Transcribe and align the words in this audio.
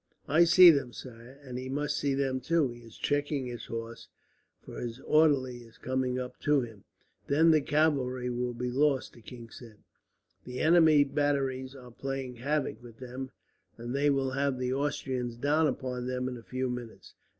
"I 0.27 0.45
see 0.45 0.71
them, 0.71 0.93
sire, 0.93 1.39
and 1.43 1.59
he 1.59 1.69
must 1.69 1.95
see 1.95 2.15
them, 2.15 2.39
too. 2.39 2.69
He 2.71 2.81
is 2.81 2.97
checking 2.97 3.45
his 3.45 3.67
horse, 3.67 4.07
for 4.59 4.79
his 4.79 4.99
orderly 5.01 5.57
is 5.57 5.77
coming 5.77 6.17
up 6.17 6.39
to 6.39 6.61
him." 6.61 6.85
"Then 7.27 7.51
the 7.51 7.61
cavalry 7.61 8.27
will 8.31 8.55
be 8.55 8.71
lost," 8.71 9.13
the 9.13 9.21
king 9.21 9.51
said. 9.51 9.77
"The 10.43 10.59
enemy's 10.59 11.09
batteries 11.09 11.75
are 11.75 11.91
playing 11.91 12.37
havoc 12.37 12.81
with 12.81 12.97
them, 12.97 13.29
and 13.77 13.93
they 13.93 14.09
will 14.09 14.31
have 14.31 14.57
the 14.57 14.73
Austrians 14.73 15.37
down 15.37 15.67
upon 15.67 16.07
them 16.07 16.27
in 16.27 16.35
a 16.35 16.41
few 16.41 16.67
minutes. 16.67 17.13